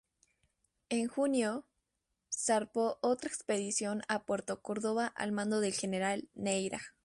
En 0.89 1.07
junio, 1.09 1.67
zarpó 2.33 2.97
otra 3.03 3.27
expedición 3.29 4.01
a 4.07 4.25
Puerto 4.25 4.59
Córdoba 4.63 5.05
al 5.05 5.31
mando 5.31 5.59
del 5.61 5.73
general 5.73 6.27
Neyra. 6.33 6.81